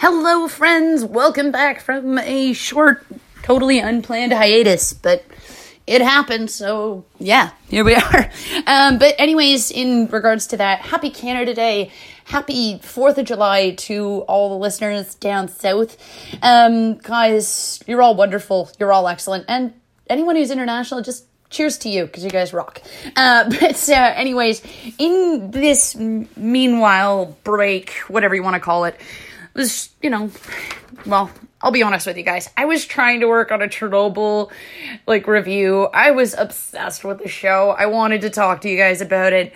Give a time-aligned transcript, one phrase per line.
[0.00, 1.04] Hello, friends.
[1.04, 3.04] Welcome back from a short,
[3.42, 5.24] totally unplanned hiatus, but
[5.88, 6.52] it happened.
[6.52, 8.30] So, yeah, here we are.
[8.68, 11.90] Um, but, anyways, in regards to that, happy Canada Day.
[12.26, 15.96] Happy 4th of July to all the listeners down south.
[16.44, 18.70] Um, guys, you're all wonderful.
[18.78, 19.46] You're all excellent.
[19.48, 19.72] And
[20.08, 22.80] anyone who's international, just cheers to you because you guys rock.
[23.16, 24.62] Uh, but, uh, anyways,
[24.96, 28.94] in this meanwhile break, whatever you want to call it,
[29.58, 30.30] was, you know,
[31.04, 32.48] well, I'll be honest with you guys.
[32.56, 34.50] I was trying to work on a Chernobyl
[35.06, 35.88] like review.
[35.92, 37.74] I was obsessed with the show.
[37.76, 39.52] I wanted to talk to you guys about it.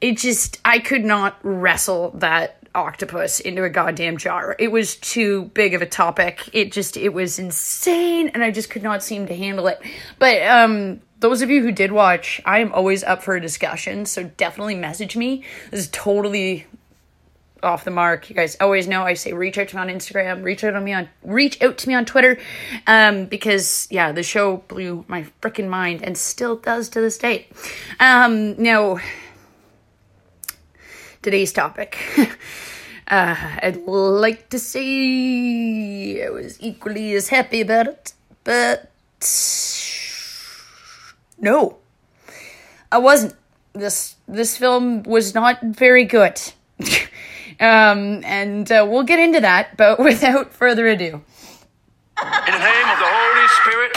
[0.00, 4.54] It just I could not wrestle that octopus into a goddamn jar.
[4.58, 6.48] It was too big of a topic.
[6.52, 9.80] It just it was insane and I just could not seem to handle it.
[10.18, 14.04] But um those of you who did watch, I am always up for a discussion,
[14.04, 15.44] so definitely message me.
[15.70, 16.66] This is totally
[17.62, 18.28] off the mark.
[18.28, 20.84] You guys always know I say reach out to me on Instagram, reach out on
[20.84, 22.38] me on reach out to me on Twitter,
[22.86, 27.48] um, because yeah, the show blew my freaking mind and still does to this day.
[28.00, 28.98] Um, now
[31.22, 31.98] today's topic.
[33.08, 38.90] Uh, I'd like to say I was equally as happy about it, but
[41.38, 41.78] no,
[42.90, 43.34] I wasn't.
[43.74, 46.40] This this film was not very good.
[47.58, 51.06] Um, and uh, we'll get into that, but without further ado.
[51.06, 53.92] In the name of the Holy Spirit.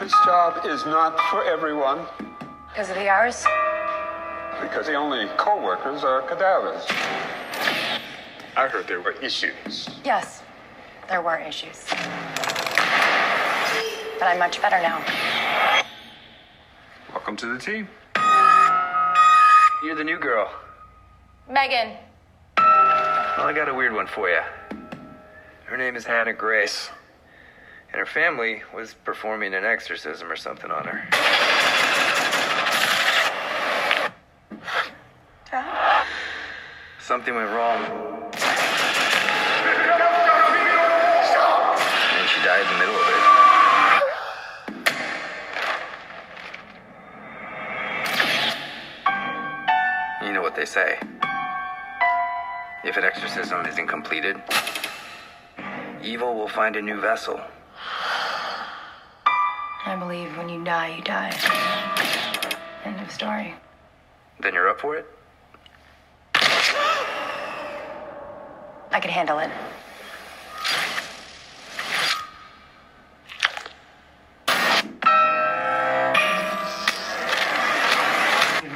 [0.00, 2.06] This job is not for everyone.
[2.68, 3.44] Because of the hours?
[4.60, 6.84] Because the only co-workers are cadavers.
[8.56, 9.88] I heard there were issues.
[10.04, 10.42] Yes,
[11.08, 11.86] there were issues
[14.24, 15.04] but I'm much better now.
[17.12, 17.86] Welcome to the team.
[19.82, 20.50] You're the new girl.
[21.46, 21.98] Megan.
[22.56, 24.40] Well, I got a weird one for you.
[25.66, 26.88] Her name is Hannah Grace,
[27.92, 31.06] and her family was performing an exorcism or something on her.
[35.50, 36.06] Dad?
[36.98, 37.82] Something went wrong.
[42.16, 42.64] And she died
[50.64, 50.98] they say.
[52.84, 54.40] If an exorcism isn't completed,
[56.02, 57.38] evil will find a new vessel.
[59.86, 61.32] I believe when you die, you die.
[62.84, 63.54] End of story.
[64.40, 65.06] Then you're up for it?
[68.90, 69.50] I can handle it.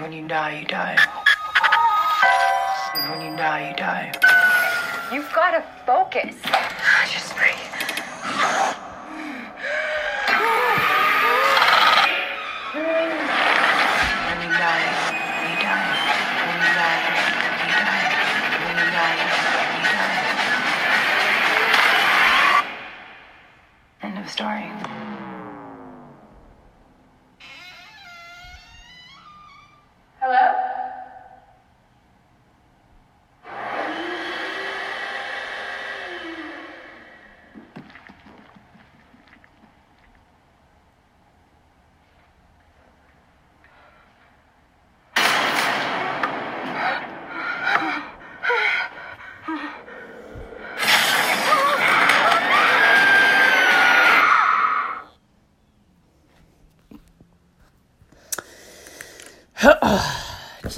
[0.02, 1.17] When you die, you die
[5.10, 6.36] You've got to focus.
[7.10, 7.57] Just breathe.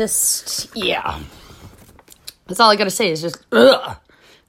[0.00, 1.02] Just yeah.
[1.04, 1.26] Um,
[2.46, 3.98] That's all I gotta say is just ugh,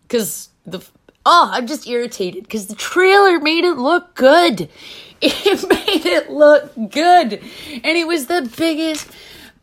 [0.03, 0.79] because the
[1.25, 4.69] oh I'm just irritated because the trailer made it look good.
[5.23, 9.08] It made it look good, and it was the biggest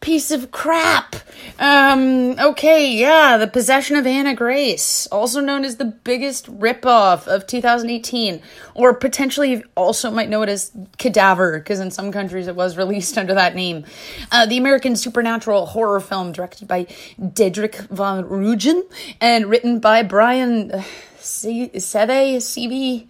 [0.00, 1.16] piece of crap.
[1.58, 7.46] Um, okay, yeah, The Possession of Hannah Grace, also known as the biggest ripoff of
[7.46, 8.40] 2018,
[8.74, 13.18] or potentially also might know it as Cadaver, because in some countries it was released
[13.18, 13.84] under that name.
[14.30, 16.84] Uh, the American supernatural horror film directed by
[17.20, 18.82] Dedrick Van Rugen
[19.20, 20.82] and written by Brian uh,
[21.18, 23.06] Seve, Seve,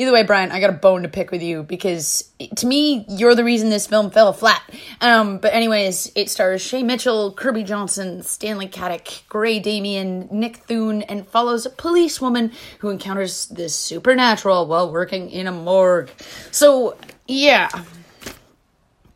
[0.00, 3.34] Either way, Brian, I got a bone to pick with you because to me, you're
[3.34, 4.62] the reason this film fell flat.
[5.00, 11.02] Um, but anyways, it stars Shay Mitchell, Kirby Johnson, Stanley Kadek, Gray Damien, Nick Thune,
[11.02, 16.10] and follows a policewoman who encounters the supernatural while working in a morgue.
[16.52, 16.96] So,
[17.26, 17.68] yeah.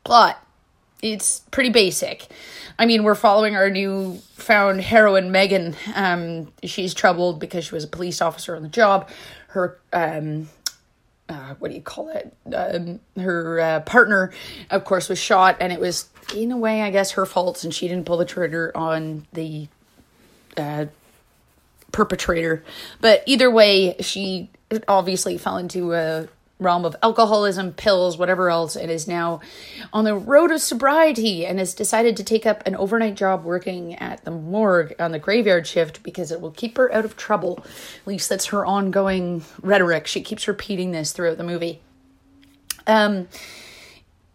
[0.02, 0.44] plot.
[1.00, 2.26] It's pretty basic.
[2.76, 5.76] I mean, we're following our new found heroine, Megan.
[5.94, 9.08] Um, she's troubled because she was a police officer on the job.
[9.48, 10.48] Her um,
[11.32, 12.34] uh, what do you call it?
[12.54, 14.32] Um, her uh, partner,
[14.70, 17.72] of course, was shot, and it was in a way, I guess, her fault, and
[17.72, 19.68] she didn't pull the trigger on the
[20.56, 20.86] uh,
[21.90, 22.64] perpetrator.
[23.00, 24.50] But either way, she
[24.86, 26.28] obviously fell into a
[26.62, 29.40] realm of alcoholism, pills, whatever else, and is now
[29.92, 33.94] on the road to sobriety and has decided to take up an overnight job working
[33.96, 37.58] at the morgue on the graveyard shift because it will keep her out of trouble.
[37.64, 40.06] At least that's her ongoing rhetoric.
[40.06, 41.80] She keeps repeating this throughout the movie.
[42.86, 43.28] Um,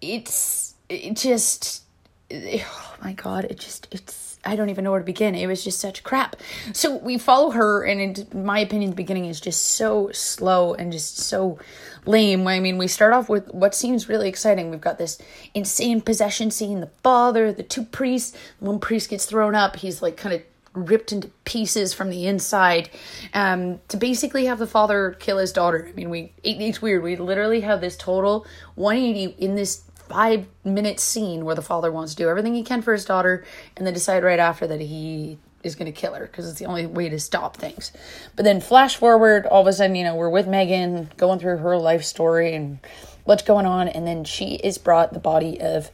[0.02, 1.84] it's it just
[2.32, 5.36] oh my god, it just it's I don't even know where to begin.
[5.36, 6.38] It was just such crap.
[6.74, 10.92] So we follow her, and in my opinion, the beginning is just so slow and
[10.92, 11.60] just so
[12.06, 12.48] lame.
[12.48, 14.72] I mean, we start off with what seems really exciting.
[14.72, 15.20] We've got this
[15.54, 18.38] insane possession scene, the father, the two priests.
[18.60, 19.76] One priest gets thrown up.
[19.76, 20.42] He's like kind of
[20.74, 22.90] ripped into pieces from the inside
[23.34, 25.88] um, to basically have the father kill his daughter.
[25.90, 27.04] I mean, we it, it's weird.
[27.04, 28.46] We literally have this total
[28.76, 32.82] 180 in this five minute scene where the father wants to do everything he can
[32.82, 33.46] for his daughter
[33.76, 36.66] and then decide right after that he is going to kill her because it's the
[36.66, 37.92] only way to stop things.
[38.36, 41.58] But then flash forward, all of a sudden, you know, we're with Megan going through
[41.58, 42.80] her life story and
[43.26, 45.92] what's going on, and then she is brought the body of,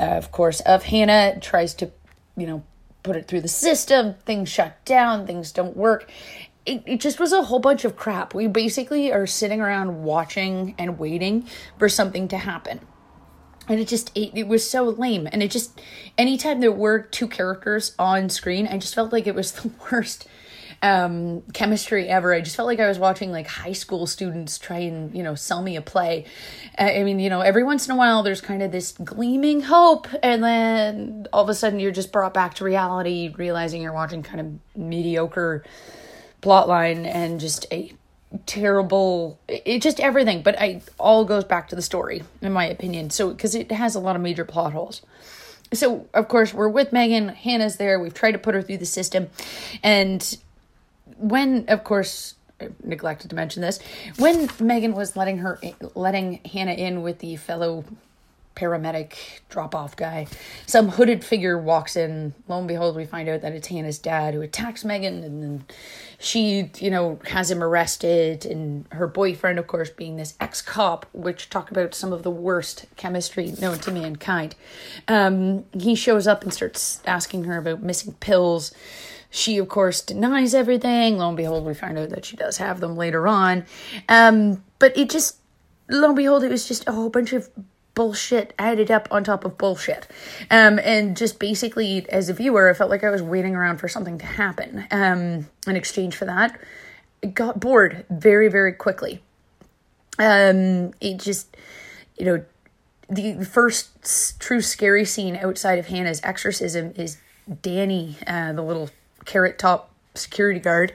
[0.00, 1.90] uh, of course, of Hannah tries to,
[2.36, 2.64] you know,
[3.02, 4.14] put it through the system.
[4.24, 5.26] Things shut down.
[5.26, 6.10] Things don't work.
[6.64, 8.34] It, it just was a whole bunch of crap.
[8.34, 11.46] We basically are sitting around watching and waiting
[11.78, 12.80] for something to happen
[13.68, 15.28] and it just it, it, was so lame.
[15.30, 15.80] And it just
[16.16, 20.26] anytime there were two characters on screen i just felt like it was the worst
[20.82, 22.34] um chemistry ever.
[22.34, 25.34] I just felt like i was watching like high school students try and you know
[25.34, 26.26] sell me a play.
[26.78, 30.06] I mean you know every once in a while there's kind of this gleaming hope.
[30.22, 34.22] And then all of a sudden you're just brought back to reality realizing you're watching
[34.22, 35.64] kind of mediocre
[36.42, 37.92] plotline and just a
[38.44, 43.08] terrible it just everything but i all goes back to the story in my opinion.
[43.10, 45.02] So because it has a lot of major plot holes.
[45.72, 48.86] So of course we're with megan hannah's there we've tried to put her through the
[48.86, 49.28] system.
[49.82, 50.36] And
[51.18, 53.78] when of course I neglected to mention this
[54.18, 55.60] when megan was letting her
[55.94, 57.84] letting hannah in with the fellow
[58.56, 59.12] paramedic
[59.48, 60.26] drop off guy.
[60.66, 62.34] Some hooded figure walks in.
[62.48, 65.64] Lo and behold, we find out that it's Hannah's dad who attacks Megan, and then
[66.18, 68.44] she, you know, has him arrested.
[68.46, 72.30] And her boyfriend, of course, being this ex cop, which talk about some of the
[72.30, 74.56] worst chemistry known to mankind.
[75.06, 78.72] Um, he shows up and starts asking her about missing pills.
[79.28, 81.18] She, of course, denies everything.
[81.18, 83.66] Lo and behold, we find out that she does have them later on.
[84.08, 85.36] Um, but it just,
[85.90, 87.50] lo and behold, it was just a whole bunch of
[87.96, 90.06] bullshit added up on top of bullshit.
[90.52, 93.88] Um, and just basically, as a viewer, I felt like I was waiting around for
[93.88, 94.86] something to happen.
[94.92, 96.60] Um, in exchange for that,
[97.24, 99.22] I got bored very, very quickly.
[100.18, 101.56] Um, it just,
[102.16, 102.44] you know,
[103.08, 107.18] the first true scary scene outside of Hannah's exorcism is
[107.62, 108.90] Danny, uh, the little
[109.24, 110.92] carrot top security guard,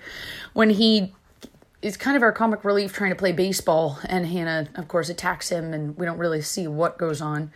[0.53, 1.13] when he
[1.81, 5.49] is kind of our comic relief trying to play baseball, and Hannah, of course, attacks
[5.49, 7.51] him, and we don't really see what goes on,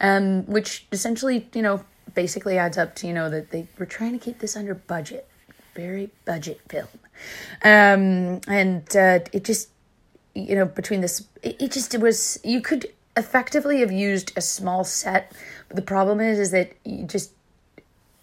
[0.00, 1.84] um, which essentially, you know,
[2.14, 5.28] basically adds up to you know that they were trying to keep this under budget,
[5.74, 6.88] very budget film,
[7.64, 9.70] um, and uh, it just,
[10.34, 14.40] you know, between this, it, it just it was you could effectively have used a
[14.40, 15.32] small set,
[15.68, 17.32] but the problem is, is that you just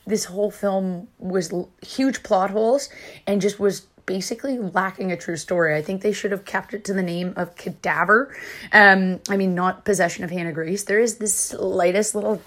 [0.06, 1.54] this whole film was
[1.86, 2.90] huge plot holes
[3.28, 5.76] and just was basically lacking a true story.
[5.76, 8.36] I think they should have kept it to the name of Cadaver.
[8.74, 10.84] Um, I mean, not Possession of Hannah Grace.
[10.84, 12.42] There is this slightest little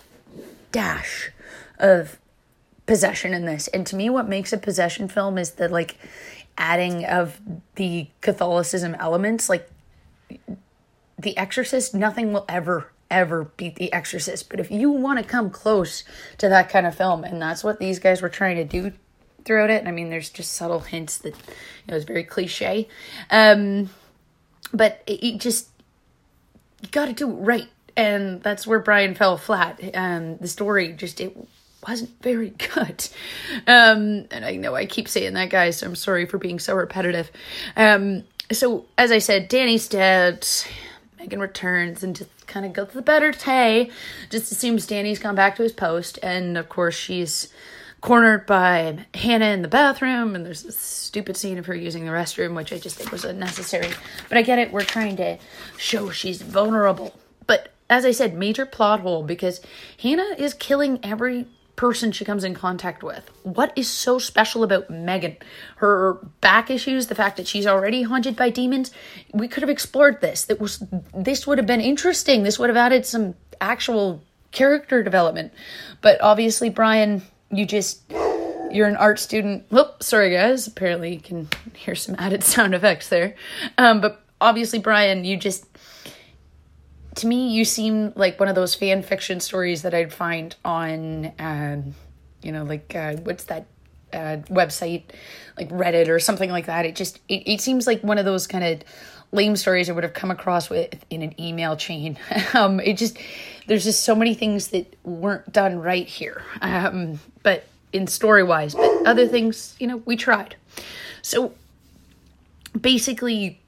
[0.72, 1.30] dash
[1.78, 2.18] of
[2.86, 3.68] possession in this.
[3.68, 5.96] And to me, what makes a possession film is the like
[6.58, 7.40] adding of
[7.76, 9.48] the Catholicism elements.
[9.48, 9.70] Like
[11.18, 14.48] The Exorcist, nothing will ever ever beat The Exorcist.
[14.48, 16.04] But if you want to come close
[16.38, 18.92] to that kind of film, and that's what these guys were trying to do
[19.44, 19.86] throughout it.
[19.86, 21.34] I mean, there's just subtle hints that
[21.88, 22.88] know it's very cliche,
[23.30, 23.90] um,
[24.72, 25.68] but it, it just
[26.80, 29.80] you got to do it right, and that's where Brian fell flat.
[29.94, 31.36] Um, the story just it
[31.86, 33.08] wasn't very good,
[33.66, 35.78] um, and I know I keep saying that, guys.
[35.78, 37.30] So I'm sorry for being so repetitive.
[37.76, 40.46] Um, so as I said, Danny's dead.
[41.18, 43.90] Megan returns and just kind of goes the better Tay.
[44.30, 47.52] Just assumes Danny's gone back to his post, and of course she's
[48.00, 52.10] cornered by Hannah in the bathroom, and there's this stupid scene of her using the
[52.10, 53.90] restroom, which I just think was unnecessary.
[54.28, 55.38] But I get it, we're trying to
[55.76, 57.14] show she's vulnerable.
[57.46, 59.60] But as I said, major plot hole because
[60.00, 63.30] Hannah is killing every person she comes in contact with.
[63.42, 65.36] What is so special about Megan?
[65.76, 68.90] Her back issues, the fact that she's already haunted by demons.
[69.32, 70.44] We could have explored this.
[70.44, 72.42] That was this would have been interesting.
[72.42, 75.52] This would have added some actual character development.
[76.02, 78.02] But obviously, Brian, you just
[78.70, 79.64] you're an art student.
[79.70, 80.66] Whoop, sorry guys.
[80.66, 83.34] Apparently, you can hear some added sound effects there.
[83.78, 85.66] Um, but obviously, Brian, you just
[87.16, 91.32] to me, you seem like one of those fan fiction stories that I'd find on,
[91.38, 91.94] um,
[92.42, 93.66] you know, like uh, what's that
[94.12, 95.04] uh, website,
[95.56, 96.86] like Reddit or something like that.
[96.86, 98.82] It just it, it seems like one of those kind of
[99.32, 102.18] lame stories I would have come across with in an email chain.
[102.54, 103.18] um, it just
[103.66, 106.42] there's just so many things that weren't done right here.
[106.60, 110.56] Um, but in story wise, but other things, you know, we tried.
[111.22, 111.54] So
[112.78, 113.60] basically,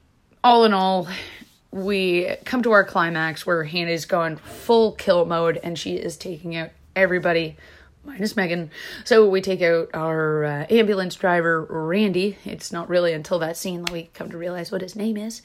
[0.43, 1.07] all in all,
[1.71, 6.55] we come to our climax where Hannah's gone full kill mode and she is taking
[6.55, 7.57] out everybody
[8.05, 8.69] minus Megan.
[9.05, 12.37] So we take out our uh, ambulance driver, Randy.
[12.45, 15.41] It's not really until that scene that we come to realize what his name is.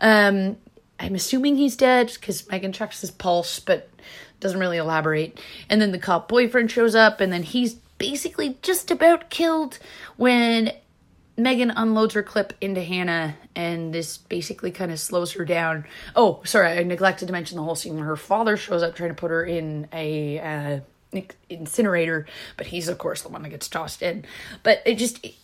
[0.00, 0.56] Um,
[1.02, 3.90] I'm assuming he's dead because Megan checks his pulse, but
[4.38, 5.38] doesn't really elaborate.
[5.68, 9.80] And then the cop boyfriend shows up, and then he's basically just about killed
[10.16, 10.72] when
[11.36, 15.86] Megan unloads her clip into Hannah, and this basically kind of slows her down.
[16.14, 19.10] Oh, sorry, I neglected to mention the whole scene where her father shows up trying
[19.10, 23.68] to put her in a uh, incinerator, but he's of course the one that gets
[23.68, 24.24] tossed in.
[24.62, 25.34] But it just it,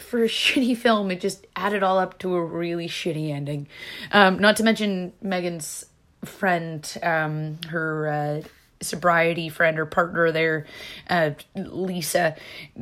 [0.00, 3.68] for a shitty film, it just added all up to a really shitty ending.
[4.12, 5.84] Um, not to mention Megan's
[6.24, 8.08] friend, um, her.
[8.08, 8.48] Uh,
[8.80, 10.66] sobriety friend or partner there,
[11.10, 12.36] uh, Lisa.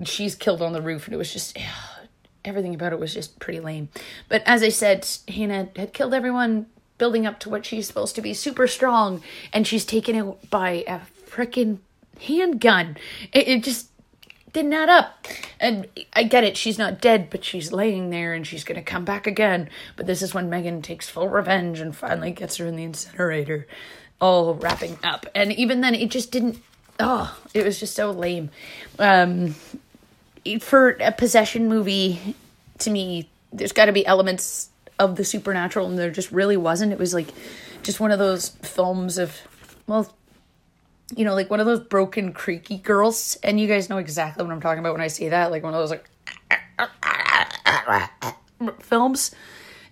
[0.04, 1.56] She's killed on the roof, and it was just
[2.44, 3.88] everything about it was just pretty lame.
[4.28, 6.66] But as I said, Hannah had killed everyone,
[6.98, 10.84] building up to what she's supposed to be super strong, and she's taken out by
[10.86, 11.78] a freaking
[12.20, 12.96] handgun.
[13.32, 13.90] It, it just
[14.56, 15.26] didn't add up.
[15.60, 19.04] And I get it, she's not dead, but she's laying there and she's gonna come
[19.04, 19.68] back again.
[19.96, 23.66] But this is when Megan takes full revenge and finally gets her in the incinerator
[24.18, 25.26] all wrapping up.
[25.34, 26.58] And even then, it just didn't.
[26.98, 28.48] Oh, it was just so lame.
[28.98, 29.54] Um,
[30.60, 32.34] for a possession movie,
[32.78, 36.92] to me, there's got to be elements of the supernatural, and there just really wasn't.
[36.92, 37.28] It was like
[37.82, 39.36] just one of those films of,
[39.86, 40.15] well,
[41.14, 43.36] you know, like one of those broken, creaky girls.
[43.42, 45.50] And you guys know exactly what I'm talking about when I say that.
[45.50, 46.10] Like one of those, like,
[48.80, 49.34] films.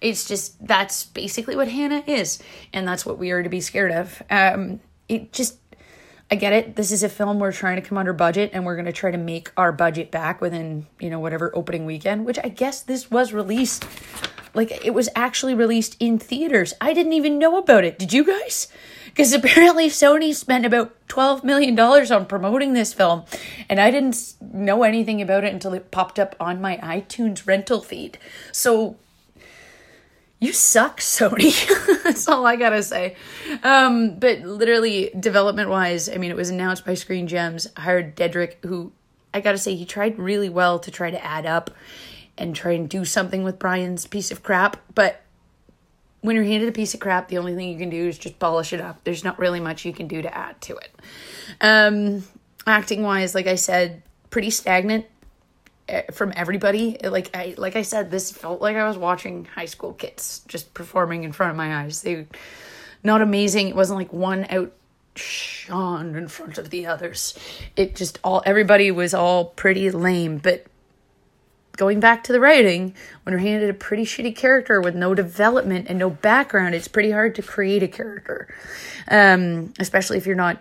[0.01, 2.43] It's just that's basically what Hannah is,
[2.75, 4.23] and that's what we are to be scared of.
[4.29, 5.57] Um, it just
[6.31, 6.77] I get it.
[6.77, 9.11] This is a film we're trying to come under budget and we're going to try
[9.11, 13.11] to make our budget back within, you know, whatever opening weekend, which I guess this
[13.11, 13.85] was released
[14.55, 16.73] like it was actually released in theaters.
[16.81, 17.99] I didn't even know about it.
[17.99, 18.69] Did you guys?
[19.15, 23.23] Because apparently Sony spent about $12 million on promoting this film,
[23.69, 27.81] and I didn't know anything about it until it popped up on my iTunes rental
[27.81, 28.19] feed.
[28.51, 28.97] So
[30.41, 31.55] you suck, Sony.
[32.03, 33.15] That's all I gotta say.
[33.63, 38.57] Um, but literally, development wise, I mean, it was announced by Screen Gems, hired Dedrick,
[38.65, 38.91] who
[39.33, 41.71] I gotta say, he tried really well to try to add up
[42.37, 44.77] and try and do something with Brian's piece of crap.
[44.93, 45.24] But
[46.25, 48.39] when you're handed a piece of crap, the only thing you can do is just
[48.39, 49.05] polish it up.
[49.05, 50.91] There's not really much you can do to add to it.
[51.61, 52.25] Um,
[52.67, 55.07] acting wise, like I said, pretty stagnant
[55.87, 59.67] Eh, from everybody like i like i said this felt like i was watching high
[59.67, 62.27] school kids just performing in front of my eyes they
[63.03, 67.39] not amazing it wasn't like one outshone in front of the others
[67.77, 70.65] it just all everybody was all pretty lame but
[71.77, 75.87] going back to the writing when you're handed a pretty shitty character with no development
[75.89, 78.53] and no background it's pretty hard to create a character
[79.09, 80.61] um, especially if you're not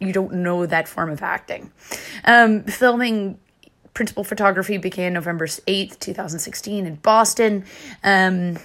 [0.00, 1.70] you don't know that form of acting
[2.24, 3.38] um, filming
[3.98, 7.64] principal photography began November 8th, 2016 in Boston.
[8.04, 8.56] Um,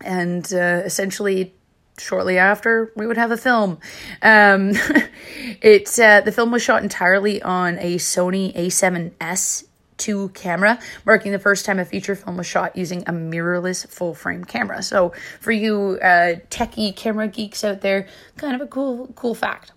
[0.00, 1.54] and uh, essentially,
[1.98, 3.78] shortly after, we would have a film.
[4.22, 4.72] Um,
[5.62, 9.68] it's, uh, the film was shot entirely on a Sony A7S
[10.00, 14.14] 2 camera, marking the first time a feature film was shot using a mirrorless full
[14.14, 14.82] frame camera.
[14.82, 19.72] So, for you uh, techie camera geeks out there, kind of a cool, cool fact.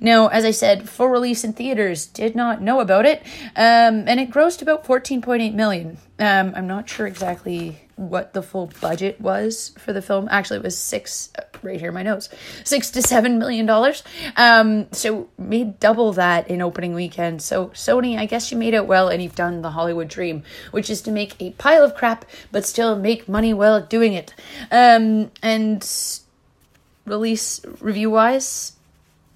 [0.00, 3.22] Now, as I said, full release in theaters, did not know about it,
[3.56, 5.98] um, and it grossed about 14.8 million.
[6.18, 10.28] Um, I'm not sure exactly what the full budget was for the film.
[10.30, 12.28] Actually, it was six, uh, right here, my notes,
[12.62, 14.02] six to seven million dollars.
[14.36, 17.42] Um, so made double that in opening weekend.
[17.42, 20.90] So Sony, I guess you made it well, and you've done the Hollywood dream, which
[20.90, 24.34] is to make a pile of crap but still make money while doing it.
[24.70, 25.86] Um, and
[27.06, 28.75] release review wise,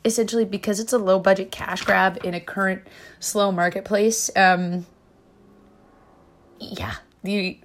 [0.04, 2.82] essentially because it's a low budget cash grab in a current
[3.18, 4.30] slow marketplace.
[4.36, 4.86] Um,
[6.58, 7.58] yeah, the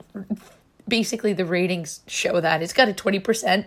[0.88, 3.66] basically the ratings show that it's got a 20%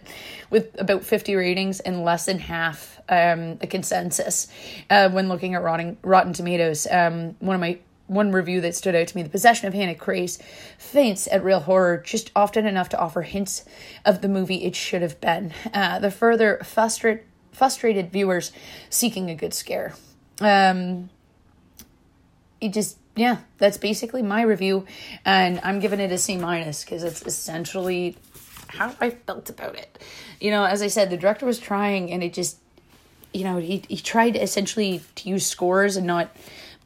[0.50, 4.48] with about 50 ratings and less than half um consensus
[4.90, 8.94] uh, when looking at rotten rotten tomatoes um one of my one review that stood
[8.94, 10.38] out to me the possession of hannah grace
[10.76, 13.64] faints at real horror just often enough to offer hints
[14.04, 17.24] of the movie it should have been uh, the further frustrated
[17.58, 18.52] frustrated viewers
[18.88, 19.94] seeking a good scare.
[20.40, 21.10] Um
[22.60, 24.86] it just yeah that's basically my review
[25.24, 28.16] and i'm giving it a c minus because it's essentially
[28.68, 30.02] how i felt about it.
[30.40, 32.58] You know as i said the director was trying and it just
[33.32, 36.34] you know he, he tried essentially to use scores and not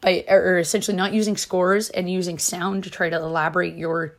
[0.01, 4.17] by or essentially not using scores and using sound to try to elaborate your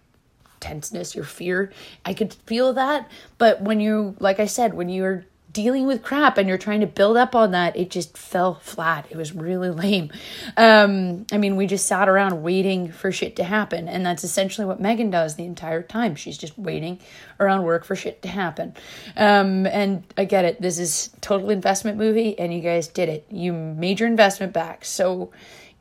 [0.60, 1.74] tenseness your fear.
[2.06, 6.38] I could feel that but when you like i said when you're dealing with crap
[6.38, 9.06] and you're trying to build up on that it just fell flat.
[9.10, 10.12] It was really lame.
[10.58, 14.66] Um i mean we just sat around waiting for shit to happen and that's essentially
[14.66, 16.16] what megan does the entire time.
[16.16, 17.00] She's just waiting
[17.40, 18.74] around work for shit to happen.
[19.16, 20.62] Um and i get it.
[20.62, 23.28] This is total investment movie and you guys did it.
[23.30, 24.84] You made your investment back.
[24.84, 25.32] So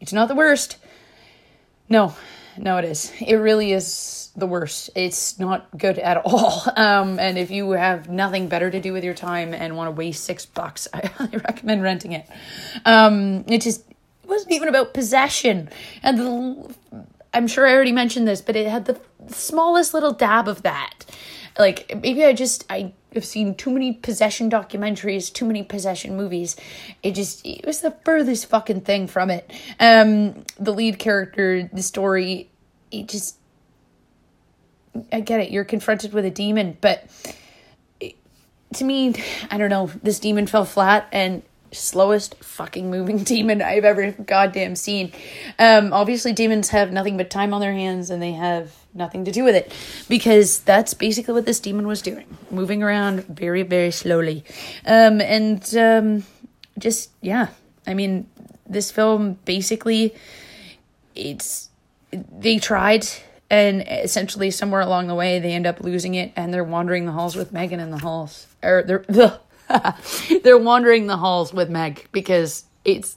[0.00, 0.76] it's not the worst.
[1.88, 2.14] No
[2.58, 3.12] no it is.
[3.20, 4.90] It really is the worst.
[4.94, 6.62] It's not good at all.
[6.76, 9.92] Um and if you have nothing better to do with your time and want to
[9.92, 12.26] waste six bucks i highly recommend renting it.
[12.84, 15.68] Um it just it wasn't even about possession.
[16.02, 16.74] And the
[17.34, 21.04] i'm sure i already mentioned this but it had the smallest little dab of that.
[21.58, 26.56] Like maybe i just i have seen too many possession documentaries too many possession movies
[27.02, 31.82] it just it was the furthest fucking thing from it um the lead character the
[31.82, 32.50] story
[32.90, 33.36] it just
[35.12, 35.50] I get it.
[35.50, 37.04] You're confronted with a demon, but
[38.00, 38.14] it,
[38.74, 39.14] to me,
[39.50, 39.90] I don't know.
[40.02, 41.42] This demon fell flat and
[41.72, 45.12] slowest fucking moving demon I've ever goddamn seen.
[45.58, 49.32] Um, obviously, demons have nothing but time on their hands and they have nothing to
[49.32, 49.72] do with it
[50.08, 54.44] because that's basically what this demon was doing moving around very, very slowly.
[54.86, 56.24] Um, and um,
[56.78, 57.48] just, yeah,
[57.86, 58.28] I mean,
[58.66, 60.14] this film basically,
[61.14, 61.70] it's,
[62.10, 63.06] they tried
[63.50, 67.12] and essentially somewhere along the way they end up losing it and they're wandering the
[67.12, 69.04] halls with Megan in the halls or they're
[70.42, 73.16] they're wandering the halls with Meg because it's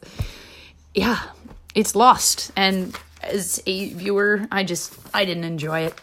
[0.94, 1.22] yeah
[1.74, 2.52] it's lost.
[2.56, 5.94] And as a viewer I just I didn't enjoy it.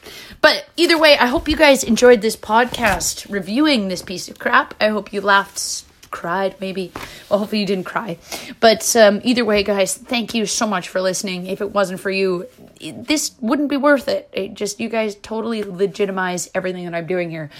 [0.40, 4.74] But either way I hope you guys enjoyed this podcast reviewing this piece of crap.
[4.80, 6.92] I hope you laughed cried maybe.
[7.30, 8.18] Well hopefully you didn't cry.
[8.60, 11.46] But um, either way guys thank you so much for listening.
[11.46, 12.46] If it wasn't for you
[12.80, 14.28] this wouldn't be worth it.
[14.32, 17.50] It just you guys totally legitimize everything that i'm doing here.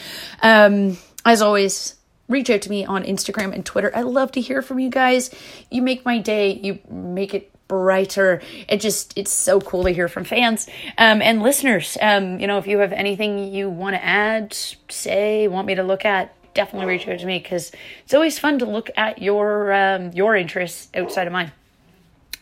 [0.43, 1.95] Um, as always
[2.29, 3.91] reach out to me on instagram and twitter.
[3.95, 5.31] I love to hear from you guys.
[5.71, 6.53] You make my day.
[6.53, 8.43] You make it brighter.
[8.69, 10.67] It just it's so cool to hear from fans
[10.99, 11.97] um, and listeners.
[12.01, 14.57] Um, you know if you have anything you want to add
[14.89, 17.73] say want me to look at definitely reach out to me because
[18.05, 21.53] it's always fun to look at your um, your interests outside of mine.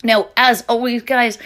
[0.02, 1.36] Now, as always, guys,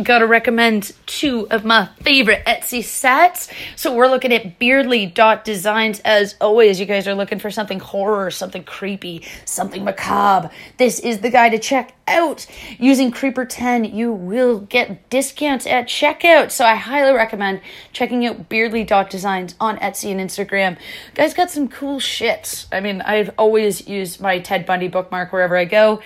[0.00, 3.50] gotta recommend two of my favorite Etsy sets.
[3.74, 5.98] So we're looking at Beardly Dot Designs.
[6.04, 10.50] As always, you guys are looking for something horror, something creepy, something macabre.
[10.78, 12.46] This is the guy to check out.
[12.78, 16.52] Using Creeper 10, you will get discounts at checkout.
[16.52, 20.78] So I highly recommend checking out Beardly Dot Designs on Etsy and Instagram.
[21.14, 22.66] Guys got some cool shit.
[22.70, 26.00] I mean, I've always used my Ted Bundy bookmark wherever I go.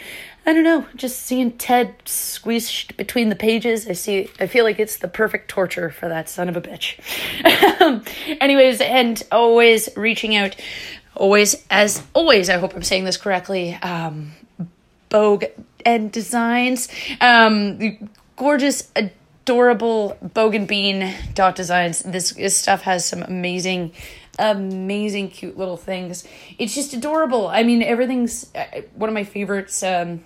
[0.48, 4.78] I don't know, just seeing Ted squeezed between the pages, I see I feel like
[4.78, 6.98] it's the perfect torture for that son of a bitch.
[8.40, 10.56] Anyways, and always reaching out,
[11.14, 13.74] always as always, I hope I'm saying this correctly.
[13.82, 14.32] Um
[15.10, 15.44] Bogue
[15.84, 16.88] and Designs.
[17.20, 22.02] Um gorgeous adorable Bogan Bean dot designs.
[22.04, 23.92] This, this stuff has some amazing
[24.40, 26.22] amazing cute little things
[26.60, 30.22] it's just adorable i mean everything's uh, one of my favorites um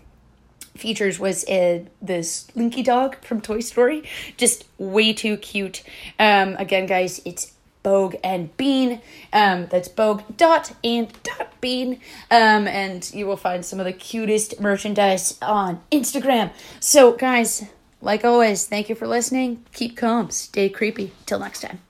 [0.76, 4.02] features was uh, this Slinky dog from Toy Story.
[4.36, 5.82] Just way too cute.
[6.18, 9.00] Um, again, guys, it's Bogue and Bean.
[9.32, 12.00] Um, that's Bogue dot and dot Bean.
[12.30, 16.50] Um, and you will find some of the cutest merchandise on Instagram.
[16.80, 17.64] So, guys,
[18.00, 19.64] like always, thank you for listening.
[19.72, 21.12] Keep calm, stay creepy.
[21.26, 21.82] Till next time.